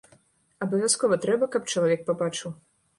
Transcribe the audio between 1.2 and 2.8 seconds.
трэба, каб чалавек пабачыў.